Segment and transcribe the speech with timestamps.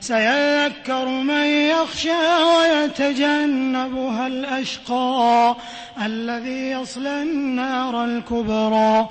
[0.00, 5.56] سيذكر من يخشى ويتجنبها الأشقى
[6.02, 9.08] الذي يصلى النار الكبرى.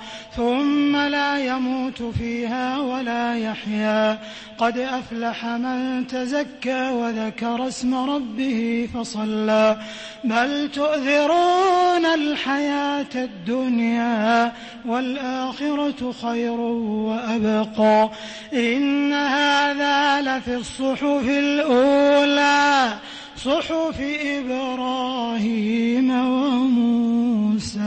[1.58, 4.18] يموت فيها ولا يحيا.
[4.58, 9.76] قد أفلح من تزكى وذكر اسم ربه فصلى.
[10.24, 14.52] بل تؤثرون الحياة الدنيا
[14.86, 18.10] والآخرة خير وأبقى.
[18.52, 22.98] إن هذا لفي الصحف الأولى.
[23.36, 27.78] صحف إبراهيم وموسى.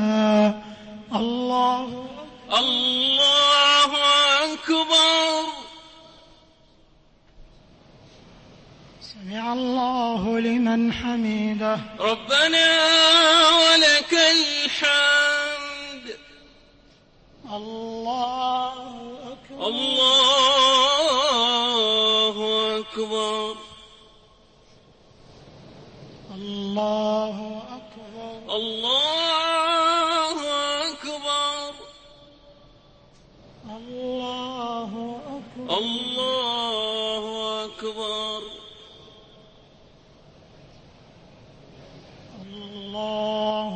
[1.16, 1.88] الله
[2.60, 2.81] الله
[12.00, 12.68] ربنا
[13.64, 16.06] ولك الحمد.
[17.54, 18.74] الله
[19.34, 19.68] أكبر.
[19.68, 20.38] الله
[22.80, 23.56] أكبر.
[26.36, 27.38] الله
[27.78, 28.56] أكبر.
[28.56, 30.38] الله
[30.92, 31.72] أكبر
[33.78, 34.92] الله
[37.66, 38.42] أكبر
[42.42, 43.76] الله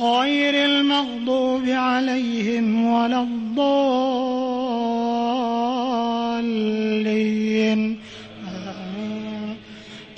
[0.00, 4.48] غير المغضوب عليهم ولا الضالين.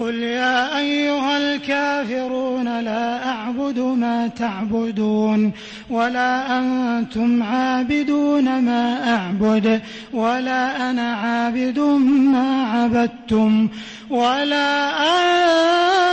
[0.00, 5.52] قل يا أيها الكافرون لا أعبد ما تعبدون
[5.90, 9.80] ولا أنتم عابدون ما أعبد
[10.12, 13.68] ولا أنا عابد ما عبدتم
[14.10, 14.90] ولا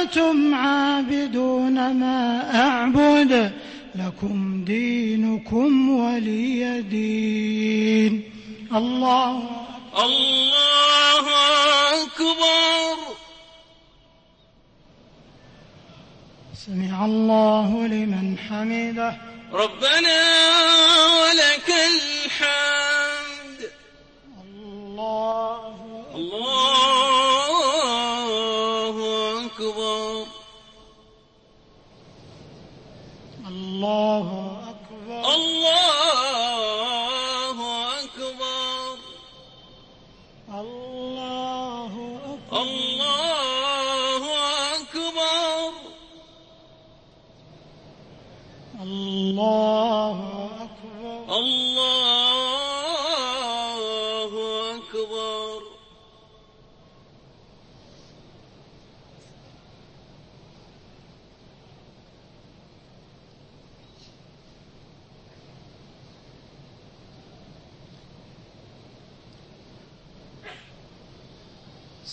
[0.02, 1.47] أنتم عابدون
[1.78, 3.54] ما أعبد
[3.96, 8.34] لكم دينكم ولي دين.
[8.76, 9.34] الله
[10.06, 11.26] الله
[12.04, 12.98] أكبر.
[16.66, 19.18] سمع الله لمن حمده.
[19.54, 20.20] ربنا
[21.22, 22.97] ولك الحمد.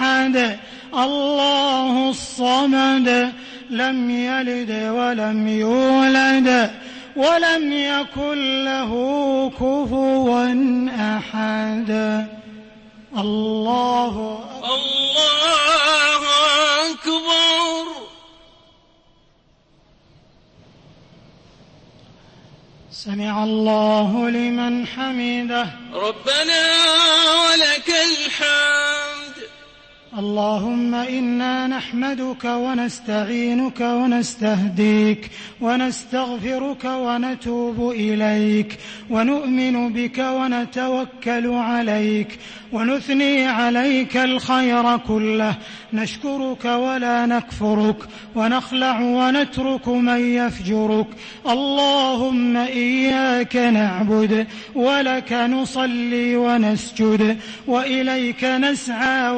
[0.00, 0.58] أحد
[0.94, 3.32] الله الصمد
[3.70, 6.70] لم يلد ولم يولد
[7.16, 8.90] ولم يكن له
[9.50, 10.54] كفوا
[11.16, 11.90] أحد.
[13.18, 14.14] الله
[14.74, 16.22] الله
[16.90, 17.84] أكبر.
[22.92, 25.66] سمع الله لمن حمده.
[25.92, 26.62] ربنا
[27.44, 28.99] ولك الحمد.
[30.18, 35.30] اللهم إنا نحمدك ونستعينك ونستهديك
[35.60, 38.78] ونستغفرك ونتوب إليك
[39.10, 42.38] ونؤمن بك ونتوكل عليك
[42.72, 45.54] ونثني عليك الخير كله.
[45.92, 47.96] نشكرك ولا نكفرك
[48.34, 51.06] ونخلع ونترك من يفجرك.
[51.46, 59.30] اللهم إياك نعبد ولك نصلي ونسجد وإليك نسعى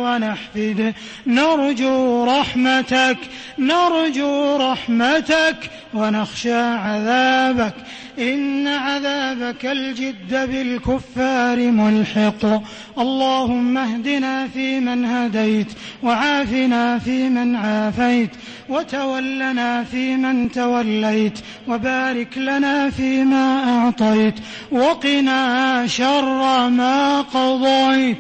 [0.63, 0.95] ونحفد
[1.27, 3.17] نرجو رحمتك
[3.59, 5.57] نرجو رحمتك
[5.95, 7.75] ونخشى عذابك.
[8.19, 12.63] إن عذابك الجد بالكفار ملحق.
[12.99, 15.67] اللهم اهدنا فيمن هديت
[16.03, 18.31] وعافنا فيمن عافيت
[18.69, 21.39] وتولنا فيمن توليت
[21.69, 24.35] وبارك لنا فيما أعطيت
[24.73, 28.19] وقنا شر ما قضيت.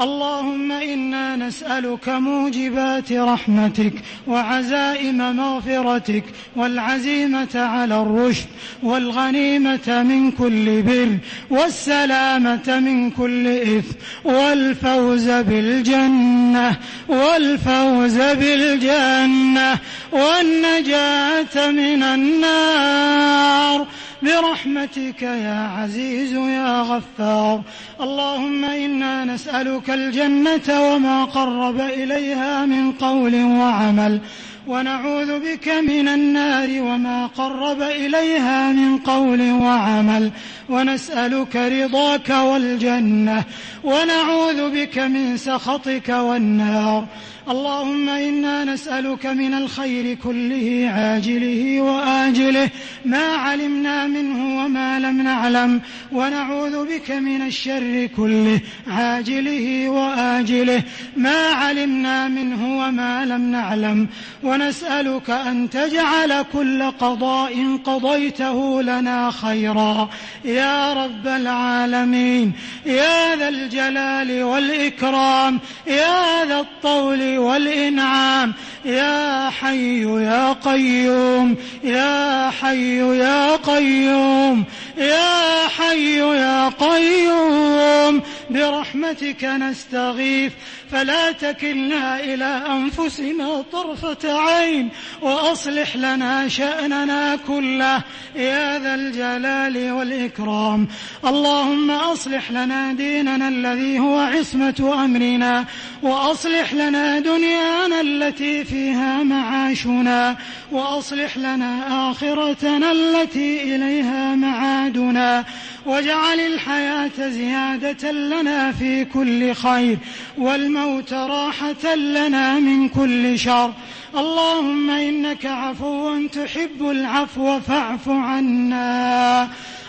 [0.00, 3.92] اللهم إنا نسألك موجبات رحمتك
[4.26, 6.24] وعزائم مغفرتك
[6.56, 8.46] والعزيمة على الرشد
[8.82, 11.18] والغنيمة من كل بر
[11.50, 13.94] والسلامة من كل إثم
[14.24, 16.76] والفوز بالجنة
[17.08, 19.78] والفوز بالجنة
[20.12, 23.86] والنجاة من النار
[24.24, 27.62] برحمتك يا عزيز يا غفار.
[28.00, 34.20] اللهم إنا نسألك الجنة وما قرب إليها من قول وعمل.
[34.66, 40.30] ونعوذ بك من النار وما قرب إليها من قول وعمل.
[40.68, 43.44] ونسألك رضاك والجنة.
[43.84, 47.06] ونعوذ بك من سخطك والنار.
[47.48, 52.70] اللهم إنا نسألك من الخير كله عاجله وآجله.
[53.04, 55.80] ما علمنا منه وما لم نعلم
[56.12, 60.82] ونعوذ بك من الشر كله عاجله وآجله.
[61.16, 64.08] ما علمنا منه وما لم نعلم
[64.42, 70.10] ونسألك أن تجعل كل قضاء قضيته لنا خيرا.
[70.44, 72.52] يا رب العالمين
[72.86, 78.52] يا ذا الجلال والإكرام يا ذا الطول والإنعام.
[78.84, 84.64] يا حي يا قيوم يا حي يا قيوم
[84.98, 88.22] يا حي يا قيوم.
[88.50, 90.52] برحمتك نستغيث.
[90.94, 94.88] فلا تكلنا إلى أنفسنا طرفة عين
[95.22, 98.02] وأصلح لنا شأننا كله.
[98.36, 100.88] يا ذا الجلال والإكرام.
[101.26, 105.64] اللهم أصلح لنا ديننا الذي هو عصمة أمرنا
[106.02, 110.36] وأصلح لنا دنيانا التي فيها معاشنا
[110.72, 115.44] وأصلح لنا آخرتنا التي إليها معادنا
[115.86, 119.98] واجعل الحياة زيادة لنا في كل خير.
[120.38, 123.72] والموت راحة لنا من كل شر.
[124.16, 129.48] اللهم إنك عفو تحب العفو فاعف عنا.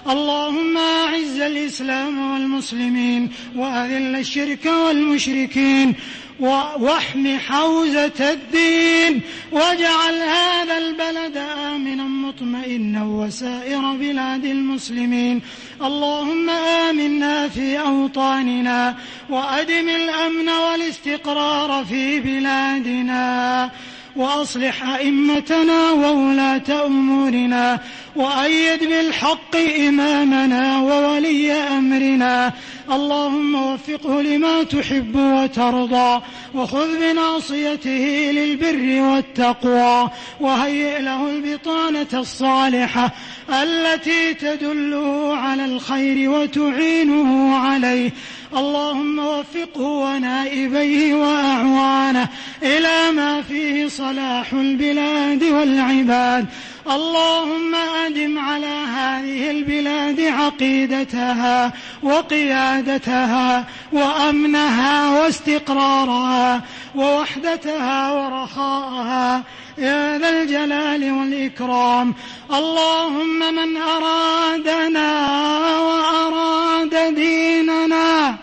[0.10, 5.96] اللهم أعز الإسلام والمسلمين وأذل الشرك والمشركين
[6.40, 9.22] واحم حوزة الدين
[9.52, 15.42] واجعل هذا البلد آمنا مطمئنا وسائر بلاد المسلمين.
[15.82, 16.50] اللهم
[16.90, 18.96] آمنا في أوطاننا
[19.30, 23.72] وأدم الأمن والاستقرار في بلادنا.
[24.16, 27.80] وأصلح أئمتنا وولاة أمورنا
[28.16, 29.56] وأيد بالحق
[29.88, 32.54] إمامنا وولي أمرنا.
[32.92, 36.22] اللهم وفقه لما تحب وترضى
[36.56, 43.12] وخذ بناصيته للبر والتقوى وهيئ له البطانة الصالحة
[43.50, 48.12] التي تدله على الخير وتعينه عليه.
[48.56, 52.28] اللهم وفقه ونائبيه وأعوانه
[52.64, 56.46] إلى ما فيه صلاح البلاد والعباد.
[56.92, 66.62] اللهم أدم على هذه البلاد عقيدتها وقيادتها وأمنها واستقرارها
[66.96, 69.44] ووحدتها ورخاءها.
[69.78, 72.14] يا ذا الجلال والإكرام.
[72.54, 75.10] اللهم من أرادنا
[75.80, 78.38] وأراد ديننا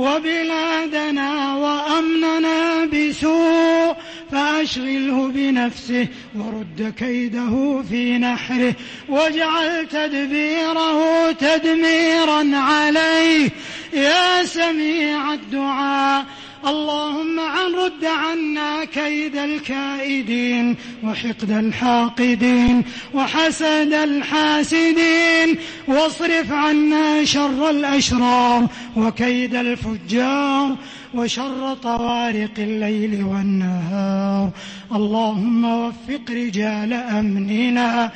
[0.00, 3.96] وبلادنا وأمننا بسوء
[4.32, 8.74] فأشغله بنفسه ورد كيده في نحره
[9.08, 13.50] واجعل تدبيره تدميرا عليه.
[13.92, 16.24] يا سميع الدعاء
[16.66, 29.54] اللهم عن رد عنا كيد الكائدين وحقد الحاقدين وحسد الحاسدين واصرف عنا شر الأشرار وكيد
[29.54, 30.76] الفجار
[31.14, 34.50] وشر طوارق الليل والنهار.
[34.94, 38.10] اللهم وفق رجال أمننا.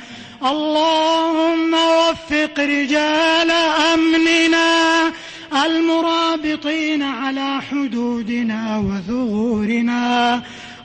[0.45, 3.51] اللهم وفق رجال
[3.93, 5.11] أمننا.
[5.55, 10.41] المرابطين على حدودنا وثغورنا.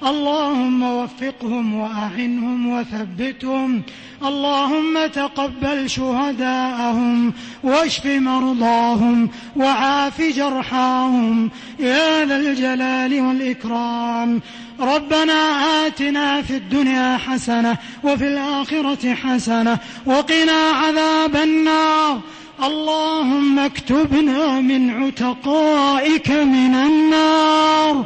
[0.06, 3.82] اللهم وفقهم وأعنهم وثبتهم.
[4.24, 11.50] اللهم تقبل شهداءهم واشف مرضاهم وعاف جرحاهم.
[11.78, 14.40] يا ذا الجلال والإكرام.
[14.80, 22.20] ربنا آتنا في الدنيا حسنة وفي الآخرة حسنة وقنا عذاب النار.
[22.62, 28.04] اللهم اكتبنا من عتقائك من النار.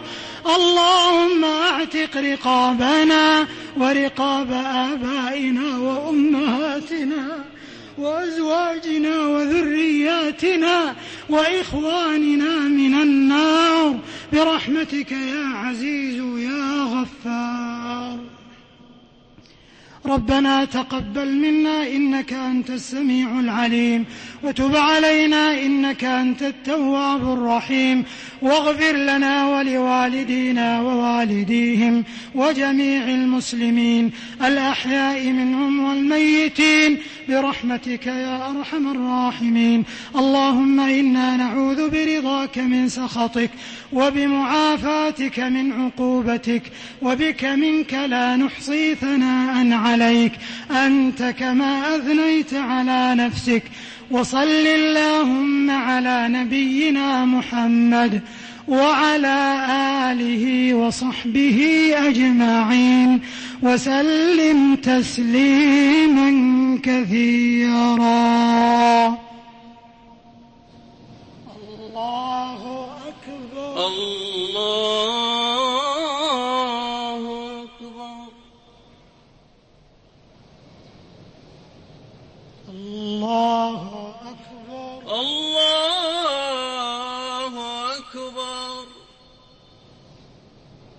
[0.56, 3.46] اللهم اعتق رقابنا
[3.76, 7.44] ورقاب آبائنا وأمهاتنا
[7.98, 10.94] وأزواجنا وذرياتنا
[11.28, 13.98] وإخواننا من النار.
[14.32, 18.33] برحمتك يا عزيز يا غفار.
[20.06, 24.04] ربنا تقبل منا إنك أنت السميع العليم
[24.42, 28.04] وتب علينا إنك أنت التواب الرحيم
[28.42, 34.10] واغفر لنا ولوالدينا ووالديهم وجميع المسلمين
[34.44, 39.84] الأحياء منهم والميتين برحمتك يا أرحم الراحمين.
[40.16, 43.50] اللهم إنا نعوذ برضاك من سخطك
[43.92, 46.62] وبمعافاتك من عقوبتك
[47.02, 50.32] وبك منك لا نحصي ثناء عليك.
[50.70, 53.62] أنت كما أثنيت على نفسك
[54.10, 58.22] وصل اللهم على نبينا محمد.
[58.68, 59.66] وعلى
[60.12, 63.20] آله وصحبه أجمعين.
[63.62, 66.30] وسلم تسليما
[66.82, 68.04] كثيرا.